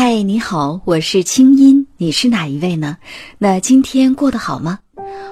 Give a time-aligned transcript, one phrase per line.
[0.00, 2.96] 嗨，你好，我是清音，你是哪一位呢？
[3.36, 4.78] 那今天过得好吗？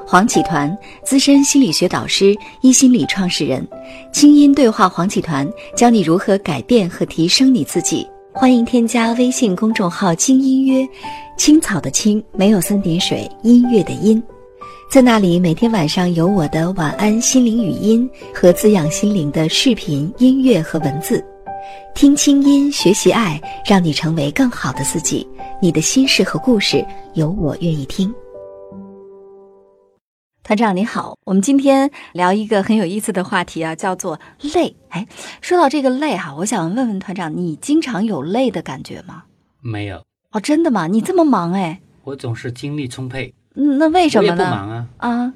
[0.05, 3.65] 黄启团，资深心理学导师，一心理创始人，
[4.13, 8.05] 清音对话黄启团，教你如何改变和提升你自己。
[8.33, 10.85] 欢迎添加微信公众号“轻音约”，
[11.39, 14.21] 青草的青没有三点水，音乐的音，
[14.91, 21.25] 在那里每天晚上有我的晚安心灵语音和滋养心灵的视频、音乐和文字。
[21.95, 25.27] 听清音，学习爱，让你成为更好的自己。
[25.63, 26.85] 你的心事和故事，
[27.15, 28.15] 有我愿意听。
[30.43, 34.21] 团长你好，我们今天聊一个很有意思的话题啊，叫做
[34.55, 34.77] 累。
[34.91, 35.07] 哎，
[35.41, 39.25] 说到这个累哈，我想问问团长，你经常有累的感觉吗？
[39.61, 40.87] 没有哦，真的吗？
[40.87, 41.81] 你这么忙哎？
[42.05, 43.33] 我总是精力充沛。
[43.55, 44.45] 嗯，那为什么呢？
[44.45, 44.89] 我也不忙啊。
[44.99, 45.35] 啊，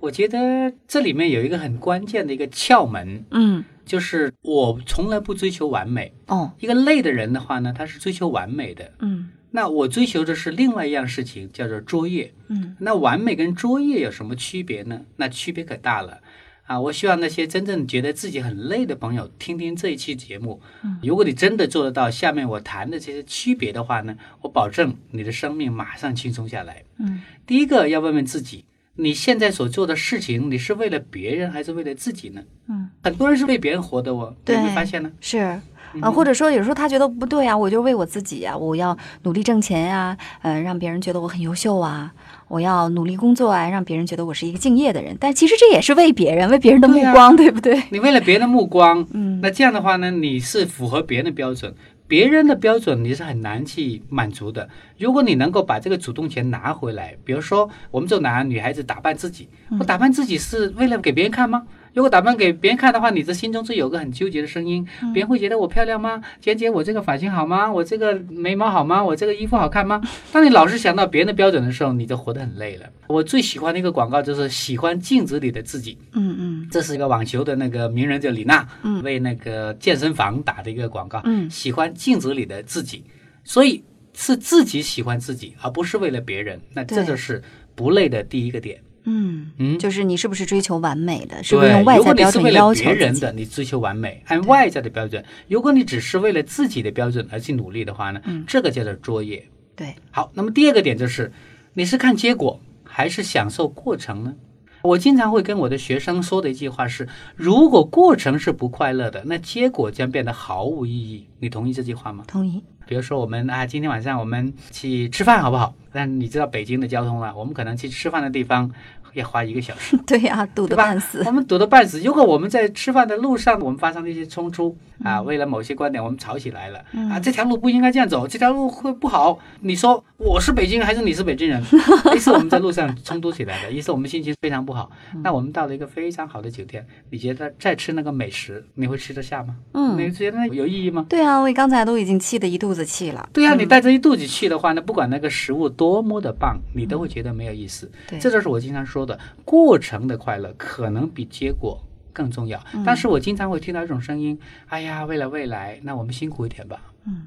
[0.00, 3.24] 我觉得这里面有一个很关键的一个窍门。
[3.30, 3.62] 嗯。
[3.90, 6.52] 就是我从来不追求完美哦。
[6.60, 8.92] 一个累的人的话呢，他是追求完美的。
[9.00, 9.30] 嗯。
[9.50, 12.32] 那我追求的是另外一样事情，叫做卓越。
[12.46, 12.76] 嗯。
[12.78, 15.02] 那完美跟卓越有什么区别呢？
[15.16, 16.20] 那区别可大了
[16.66, 16.80] 啊！
[16.80, 20.62] 我希望那些真正觉得自己很累的朋友听听这一期节目。
[20.84, 21.00] 嗯。
[21.02, 26.84] 如果你真的做得到下面我谈的这些区别的话呢，我保证你的生命马上轻松下来。
[27.00, 27.22] 嗯。
[27.44, 28.66] 第一个要问问自己。
[28.96, 32.42] 你现在所做的事情，你是为了别人还是为了自己呢？
[32.68, 34.34] 嗯，很多人是为别人活的哦。
[34.44, 35.10] 对，有没有发现呢？
[35.20, 35.60] 是
[36.00, 42.12] 啊，或者说有时候他觉得不对啊，我就为我自己啊，我要努力挣钱呀，嗯，让别人觉得我很优秀啊，
[42.46, 45.16] 我要努力工作啊，让别人觉得我是一个敬业的人。
[45.18, 47.82] 但其实这也是为别人，为别人的目光，对不对？
[47.90, 51.74] 你为了别人的目光，嗯，那这样的话呢，你是符合别人的标准。
[52.06, 54.68] 别人的标准你是很难去满足的。
[54.98, 61.64] 如果你能够把这个主动权拿回来，比如说我们就拿女孩子打扮自己，我打扮自己是为了给别人看吗？
[61.92, 64.86] 如果打扮给别人看的话，你这心中是有个很纠结的声音。
[65.12, 66.22] 别人会觉得我漂亮吗？
[66.40, 67.70] 姐姐，我这个发型好吗？
[67.72, 69.02] 我这个眉毛好吗？
[69.02, 70.00] 我这个衣服好看吗？
[70.32, 72.86] 当你老是想到别人的标准的时候，你就活得很累了。
[73.08, 75.98] 我最喜欢的一个广告就是喜欢镜子里的自己。
[76.12, 81.20] 嗯嗯，这是一个网球的那个名人叫李娜，嗯，为那个健身房打的一个广告。
[81.24, 83.04] 嗯，喜欢镜子里的自己，
[83.42, 83.82] 所以
[84.14, 86.60] 是自己喜欢自己，而不是为了别人。
[86.72, 87.42] 那这就是
[87.74, 88.80] 不累的第一个点。
[89.04, 91.42] 嗯嗯，就是你是不是追求完美的？
[91.42, 95.24] 是不是用外在标准要求别人的，你追求完美，按外在的标准。
[95.48, 98.20] 如果你只是为了自己的标准而去努力的话呢？
[98.24, 99.46] 嗯，这个叫做作业。
[99.74, 101.32] 对，好，那么第二个点就是，
[101.74, 104.34] 你是看结果还是享受过程呢？
[104.82, 107.06] 我经常会跟我的学生说的一句话是：
[107.36, 111.26] 如果过程是不快乐的，那结果将变得毫无意义。
[111.38, 112.24] 你同意这句话吗？
[112.26, 112.62] 同意。
[112.90, 115.72] 比如说我们啊，今天晚上我们去吃饭好不好？
[115.92, 118.68] 但你知道北京的交通啊，我们可能去吃饭的地方。
[119.14, 121.22] 要花一个小时， 对呀，堵得半死。
[121.26, 122.00] 我们堵得半死。
[122.00, 126.78] 如果我们在吃饭的路上，我们发生了一些冲突啊，为了某些观点，我们吵起来了
[127.10, 129.38] 啊，这条路不应该这样走，这条路会不好。
[129.60, 131.62] 你说我是北京人还是你是北京人？
[132.14, 134.90] 一次我们在路上冲突起来了，一次我们心情非常不好。
[135.22, 139.56] 那我们到了一个非常好的酒店，你觉得再吃那个美食，你会吃得下吗？
[139.74, 141.06] 嗯，你觉得有意义吗？
[141.08, 143.28] 对啊，我刚才都已经气得一肚子气了。
[143.32, 147.90] 对啊，你带着一肚子气的话，那不管那个食物多么的棒，你都会觉得没有意思。
[148.08, 148.99] 对，这就是我经常说。
[149.00, 154.38] 说的过程的快乐可能比结果更重要，但是我经常会听到一种声音
[154.68, 157.26] ：“哎呀，为了未来，那我们辛苦一点吧。”嗯，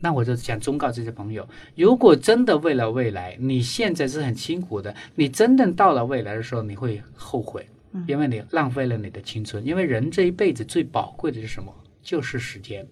[0.00, 1.46] 那我就想忠告这些朋友：
[1.76, 7.64] 如果真的为了未来，你现在是很辛苦的，你真正到了未来的时候，你会后悔，
[8.08, 9.64] 因为你浪费了你的青春。
[9.64, 11.72] 因为人这一辈子最宝贵的是什么？
[12.02, 12.84] 就是时间。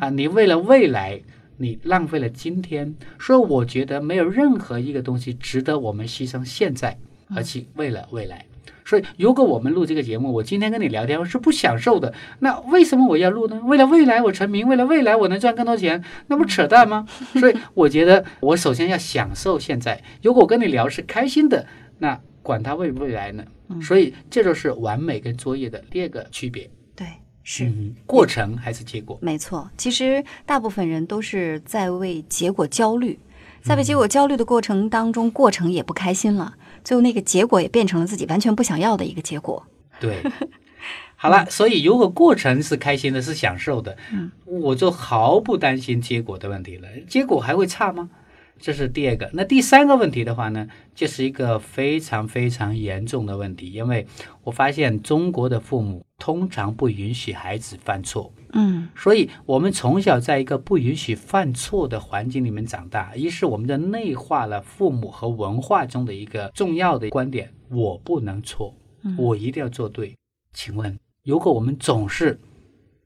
[0.00, 1.18] 啊，你为了未来，
[1.56, 2.94] 你浪费了今天。
[3.18, 6.98] 所以我觉得没有任何一个东西值得我们牺牲现在。
[7.34, 8.44] 而且为了未来，
[8.84, 13.60] 所以如果我们录这个节目，我今天跟你聊天我是不享受的，那为什么我要录呢？
[13.64, 17.06] 为了未来我成名，为了未来我能赚更多钱，那不扯淡吗？
[17.38, 20.02] 所以我觉得我首先要享受现在。
[20.22, 21.66] 如果我跟你聊是开心的，
[21.98, 23.44] 那管它未不未来呢？
[23.82, 26.70] 所以这就是完美跟作业的第二个区别。
[26.96, 27.06] 对，
[27.42, 27.70] 是
[28.06, 29.18] 过程还是结果？
[29.20, 33.18] 没错，其实大部分人都是在为结果焦虑，
[33.68, 36.54] 在为结果焦虑的过程当中，过程也不开心了。
[36.82, 39.62] 最后那个结果也变成了自己完全不想要的一个结果。
[40.00, 40.22] 对，
[41.16, 46.88] 好了，所以如果过程是开心的，是享受的，嗯，我就毫不担心结果的问题了。
[47.06, 48.08] 结果还会差吗？
[48.58, 49.30] 这是第二个。
[49.32, 54.06] 那第三个问题的话呢，就是一个非常非常严重的问题，因为
[54.42, 58.32] 我发现中国的父母通常不允许孩子犯错。
[58.52, 68.74] 嗯，所以我们从小在一个不允许犯错的环境里面长大，一是我们的内化了父母和文化中的一个重要的观点：我不能错，
[69.18, 70.16] 我一定要做对。
[70.54, 72.40] 请问，如果我们总是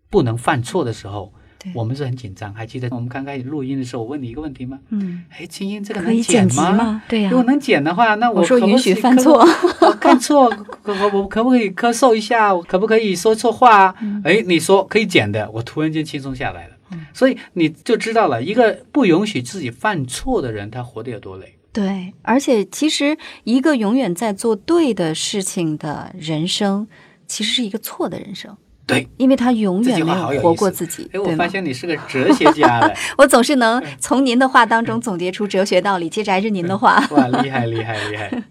[0.09, 1.35] 不能犯错的时候，
[1.75, 2.53] 我们是很紧张。
[2.55, 4.79] 还记得我们刚开始录音的时候，我问你一个问题吗？
[4.91, 7.03] 嗯，哎，青音，这个可以能剪辑吗？
[7.09, 9.47] 对呀、如果能剪的话，那我说允许犯错，
[9.81, 10.51] 我看错，
[10.83, 12.55] 可我我 可不可以咳嗽一下？
[12.55, 13.95] 我可不可以说错话
[14.25, 16.75] 哎，你说可以剪的，我突然间轻松下来了。
[17.15, 21.55] 所以你就知道了，一个不允许自己犯错的人，他活得有多累。
[21.73, 26.87] 对，而且其实一个永远在做对的事情的人生，
[27.27, 28.55] 其实是一个错的人生。
[28.87, 31.09] 对，因为他永远没有活过自己。
[31.13, 36.09] 哎，我发现你是个哲学家了， 我总是能从您的话当中总结出哲学道理。
[36.09, 38.43] 接着还是您的话， 哇，厉害厉害厉害，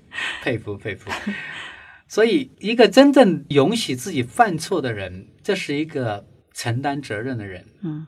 [0.44, 1.12] 佩服佩服。
[2.08, 7.66] 所以，一个真正允许自己犯错的人，这是一个承担责任的人。
[7.84, 8.06] 嗯。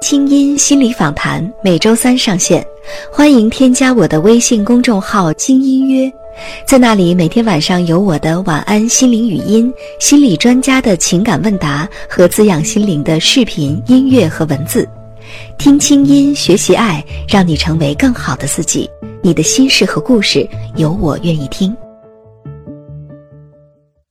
[0.00, 2.66] 清音心理访谈每周三上线，
[3.10, 6.12] 欢迎添加我的微信公众号“精音约”，
[6.66, 14.88] 在那里每天晚上有我的晚安心灵语音、心理专家的情感问答和滋养心灵的视频、音乐和文字。
[15.58, 18.88] 听清音，学习爱，让你成为更好的自己。
[19.22, 20.46] 你的心事和故事，
[20.76, 21.74] 有我愿意听。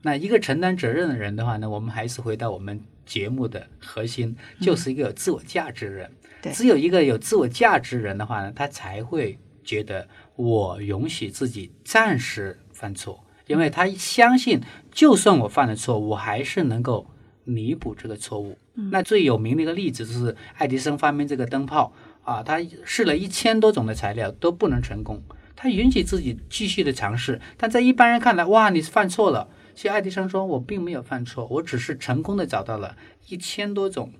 [0.01, 6.09] 那一个承担责任的人的话呢，我们还是回到我们节目的核心，就是一个有自我价值的人。
[6.41, 17.07] 对只有一个有自我价值的人的话呢，他才会觉得我允许自己暂时犯错，因为他相信，就算我犯了错，我还是能够
[17.43, 18.57] 弥补这个错误。
[18.91, 21.93] 那最有名的一个例子就是爱迪生发明这个灯泡
[22.23, 25.21] 啊，他试了一千多种的材料都不能成功，
[25.55, 29.47] 他允许自己继续的尝试，但在一般人看来，哇，你是犯错了。
[29.75, 32.95] 其实爱迪生说：“我并没有犯错，我只是成功的找到了
[33.27, 34.11] 一千多种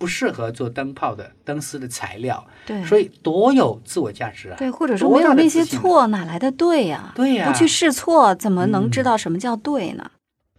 [0.00, 4.56] 不适合做灯泡的灯丝的材料。”对，所以多有自我价值啊！
[4.56, 10.10] 对，或者说没有那些错，哪来的对呀、对呀不去试错，怎么能嗯知道什么叫对呢？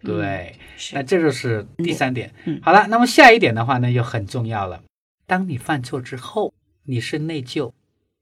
[0.04, 0.56] 对，
[0.94, 2.32] 那这就是第三点。
[2.44, 4.80] 嗯好了，那么下一点的话呢，又很重要了。
[5.26, 6.54] 当你犯错之后，
[6.84, 7.72] 你是内疚、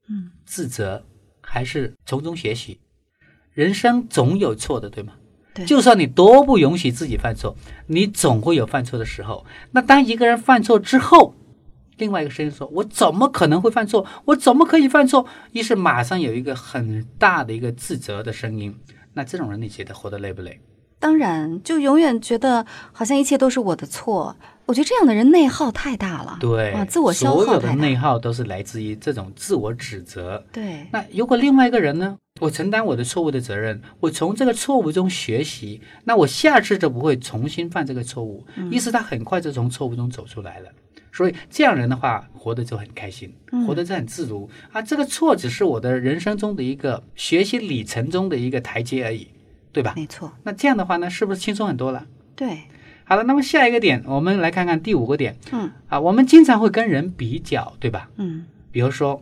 [0.09, 1.05] 嗯，自责，
[1.41, 2.79] 还是从中学习？
[3.53, 5.13] 人生总有错的，对吗？
[5.65, 7.55] 就算你多不允许自己犯错，
[7.87, 9.45] 你总会有犯错的时候。
[9.71, 11.35] 那当一个人犯错之后，
[11.97, 14.05] 另外一个声音说：“我怎么可能会犯错？
[14.25, 18.73] 我怎么可以犯错？”于是马上有一个很大的一个自责的声音。
[19.13, 20.59] 那这种人，你觉得活得累不累？
[21.01, 24.37] 当然，就永远觉得好像一切都是我的错。
[24.67, 27.81] 我觉得这样的人内耗太大了，对，啊，自我消所有的耗太大。
[27.81, 30.41] 内耗都是来自于这种自我指责。
[30.53, 32.17] 对，那如果另外一个人呢？
[32.39, 38.45] 我承担我的错误的责任，我从这个错误中学习，那我下次就不会重新犯这个错误。
[38.55, 40.69] 嗯于是他很快就从错误中走出来了。
[41.11, 44.81] 所以这样人的话，活得就很开心，嗯活得就很自如、啊。
[44.81, 49.27] 这个错只是我的人生中的一个学习里程中的一个台阶而已，
[49.71, 49.93] 对吧？
[49.95, 52.05] 没错，那这样的话呢，是不是轻松很多了？
[52.35, 52.63] 对，
[53.03, 55.35] 好了，那么下一个点，我们来看看第五个点。
[55.51, 58.09] 嗯啊，我们经常会跟人比较，对吧？
[58.17, 59.21] 嗯，比如说，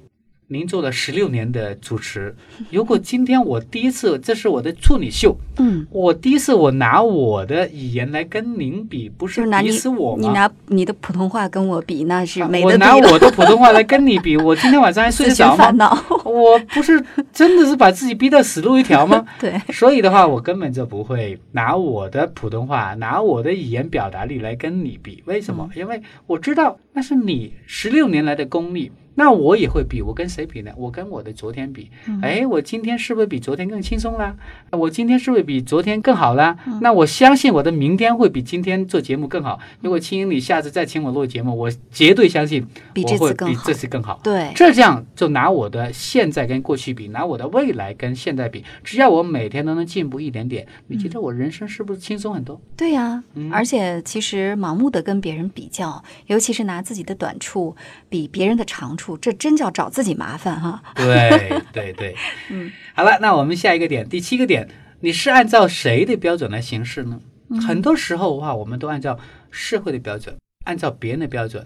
[0.51, 2.35] 您做了十六年的主持，
[2.71, 10.21] 如果今天我第一次，这是我的处女秀，嗯，我第一次我拿我的语言来跟您比，不是你鄙视我吗？
[10.27, 12.95] 你拿你的普通话跟我比，那是啊没得比我拿。
[12.95, 16.03] 我的普通话来跟你比，我今天晚上还睡得着吗？
[16.25, 16.99] 我不是
[17.31, 19.23] 真的是把自己逼到死路一条吗？
[19.39, 25.21] 对，所以的话，我根本就不会拿我的普通话、拿我的语言表达力来跟你比。
[25.27, 25.69] 为什么？
[25.75, 30.01] 因为我知道那是你十六年来的功力，那我也会比。
[30.01, 30.71] 我跟谁比呢？
[30.77, 31.91] 我跟我的昨天比。
[32.21, 34.33] 哎，我今天是不是比昨天更轻松啦？
[34.71, 36.57] 我今天是不是比昨天更好啦？
[36.81, 39.59] 那我相信我的明天会比今天做节目更好。
[39.81, 44.21] 如果青英你下次再请我录节目，我绝对相信比这我会比次更好这次更好。
[44.23, 52.61] 对，这样就拿我的现在跟过去比，拿我的未来跟现在比，只要我每天都能进步一点点，你觉得我人生是不是轻松很多？
[52.77, 57.75] 对呀、嗯而且其实盲目的跟别人比较，尤其是拿自己的短处
[58.07, 60.81] 比别人的长处，这真叫找自己麻烦哈。
[60.95, 62.15] 对对 对，
[62.49, 64.69] 嗯，好了，那我们下一个点，第七个点，
[65.01, 67.19] 你是按照谁的标准来行事呢？
[67.65, 69.17] 很多时候的话，我们都按照
[69.49, 70.35] 社会的标准，
[70.65, 71.65] 按照别人的标准。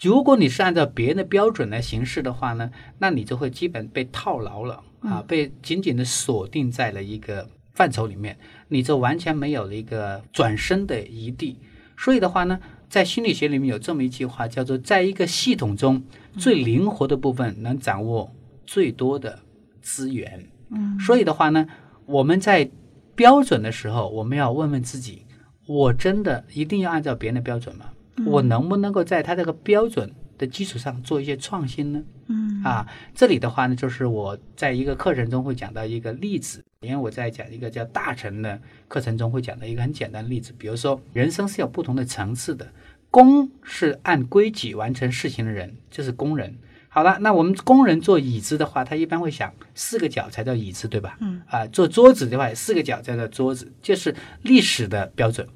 [0.00, 8.36] 如果你是按照别人的标准来行事的话呢，那你就会基本被套牢了啊，被紧紧的锁定在了一个范畴里面，
[8.68, 11.56] 你就完全没有了一个转身的余地。
[12.02, 16.02] 所以的话呢，在心理学里面有这么一句话，叫做在一个系统中
[16.36, 18.28] 最灵活的部分能掌握
[18.66, 19.38] 最多的
[19.80, 20.48] 资源。
[20.70, 21.64] 嗯，所以的话呢，
[22.06, 22.68] 我们在
[23.14, 25.24] 标准的时候，我们要问问自己：
[25.66, 27.86] 我真的一定要按照别人的标准吗？
[28.26, 30.12] 我能不能够在他这个标准
[30.42, 32.02] 的基础上做一些创新呢？
[32.26, 32.84] 嗯啊，
[33.14, 42.68] 这里的话呢，就是我在一个课程中会讲到一个例子，因为我在讲一个叫大成的课程中会讲到一个很简单的例子，比如说人生是有不同的层次的，
[43.08, 46.56] 工是按规矩完成事情的人，就是工人。
[46.88, 51.16] 好了，那我们工人做椅子的话，他一般会想四个角才叫椅子，对吧？
[51.20, 51.40] 嗯。
[51.46, 55.46] 啊，做桌子的话，四个角才叫桌子，就是历史的标准。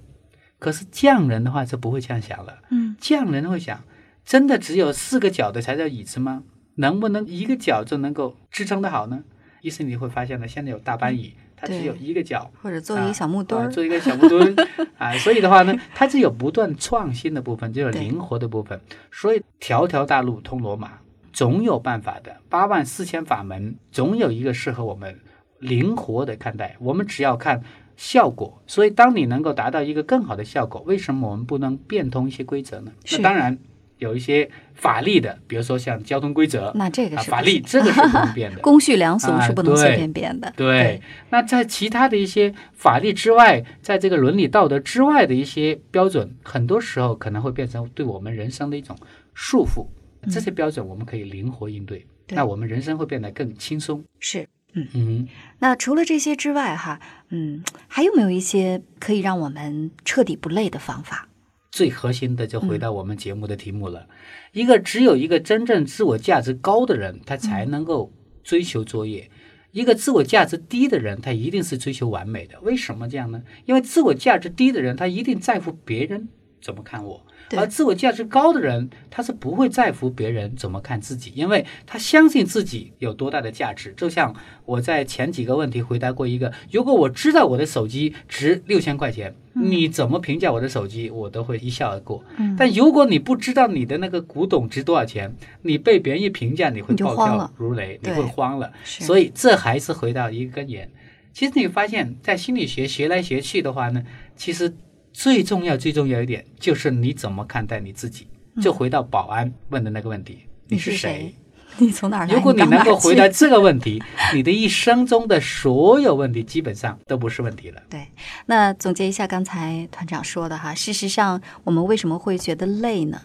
[0.59, 2.59] 可是匠人的话就不会这样想了。
[2.71, 2.97] 嗯。
[2.99, 3.85] 匠人会想，
[4.26, 6.42] 真的只有四个脚的才叫椅子吗？
[6.75, 9.23] 能不能一个脚就能够支撑得好呢？
[9.62, 14.54] 意思你会发现呢，现在有大班椅，它只有一个脚，或者做一个小木墩儿，做一个小木墩
[14.99, 15.16] 啊。
[15.18, 18.80] 所以的话呢，它只有不断创新的部分，就有灵活的部分。
[19.12, 20.99] 所以条条大路通罗马，
[21.33, 22.37] 总有办法的。
[22.49, 25.18] 八万四千法门，总有一个适合我们
[25.61, 26.76] 灵活的看待。
[26.80, 27.62] 我们只要看
[27.97, 28.61] 效果。
[28.66, 32.90] 所以，当你能够达到一个更好的效果，为什么我们不能变通一些规则呢？
[33.12, 33.56] 那当然。
[33.98, 38.60] 有一些法律的，比如说像交通规则，那这个是法律，这个是不能变的。
[38.62, 40.52] 公序良俗是不能随便变的。
[40.56, 41.00] 对，
[41.30, 48.96] 那在其他的一些法律之外，在这个伦理道德之外的一些标准，很多时候可能会变成对我们人生的一种
[49.32, 49.86] 束缚。
[50.30, 54.04] 这些标准我们可以灵活应对，那我们人生会变得更轻松。
[54.18, 55.28] 是，嗯嗯。
[55.60, 61.28] 那除了这些之外，哈，嗯，还有没有一些可以让我们彻底不累的方法？
[61.76, 64.09] 最核心的就回到我们节目的题目了，
[64.52, 68.11] 一个只有一个真正自我价值高的人，他才能够
[68.42, 69.28] 追求卓越；
[69.73, 72.59] 一个自我价值低的人，他一定是追求完美的。
[72.62, 73.42] 为什么这样呢？
[73.66, 76.28] 因为自我价值低的人，他一定在乎别人
[76.62, 77.26] 怎么看我。
[77.56, 83.94] 而自我价值高的人，他是不会在乎别人怎么看自己，因为他相信自己有多大的价值。
[83.96, 84.34] 就像
[84.64, 92.24] 我在前几个问题回答过一个：如果我知道我的手机值六千块钱，你怎么评价我的手机，我都会一笑而过。
[92.58, 98.72] 但如果你不知道你的那个古董值多少钱，你被别人一评价，你会暴跳如雷，你会慌了。
[98.84, 100.90] 所以这还是回到一个根源。
[101.32, 104.02] 其实你发现，在心理学学来学去的话呢，
[104.34, 104.74] 其实。
[105.16, 108.28] 最重要、最重要一点就是你怎么看待你自己。
[108.61, 111.35] 就回到保安问的那个问题：你是谁？
[111.78, 112.35] 你从哪儿来？
[112.35, 114.02] 如果你能够回答这个问题，
[114.35, 117.82] 你的一生中的所有问题基本上都不是问题了。
[117.88, 118.06] 对，
[118.44, 123.23] 那总结一下刚才团长说的哈，事实上我们为什么会觉得累呢？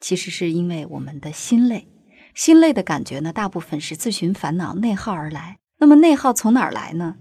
[0.00, 1.86] 其实是因为我们的心累。
[2.34, 5.58] 心累的感觉呢，大部分是自寻烦恼、内耗而来。
[5.78, 7.16] 那么内耗从哪儿来呢？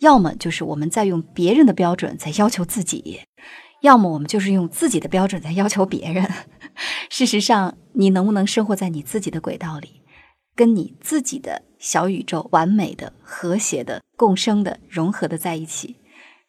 [0.00, 3.20] 要么就是我们在用别人的标准在要求自己。
[3.82, 6.28] 要么我们就是用自己的标准在要求别人。
[7.10, 10.02] 事实上，你能不能生活在你自己的轨道里，
[10.54, 15.96] 跟你自己的小宇宙完美的、和谐的、共生的、融合的在一起？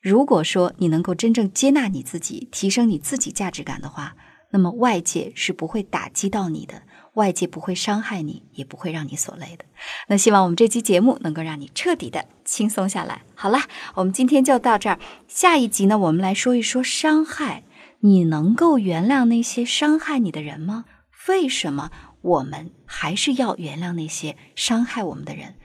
[0.01, 4.15] 如果说你能够真正接纳你自己，提升你自己价值感的话，
[4.51, 6.83] 那么外界是不会打击到你的。
[7.19, 9.65] 外界不会伤害你，也不会让你所累的。
[10.07, 13.21] 那希望我们这期节目能够让你彻底的轻松下来。
[13.35, 13.59] 好了，
[13.95, 14.97] 我们今天就到这儿。
[15.27, 17.63] 下一集呢，我们来说一说伤害。
[18.01, 20.85] 你能够原谅那些伤害你的人吗？
[21.27, 25.55] 为什么我们还是要原谅那些伤害我们的人？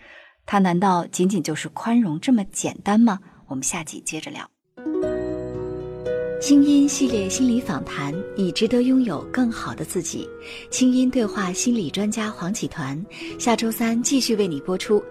[0.45, 3.21] 他难道仅仅就是宽容这么简单吗？
[3.47, 4.54] 我们下集接着聊。
[6.41, 10.29] 清音系列心理访谈，你值得拥有更好的自己。
[10.71, 13.03] 清音对话心理专家黄启团，
[13.39, 15.03] 下周三继续为你播出。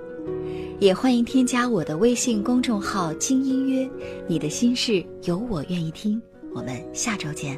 [0.80, 3.89] 也欢迎添加我的微信公众号“清音约”，
[4.27, 6.22] 你的心事有我愿意听。
[6.53, 7.58] 我们下周见。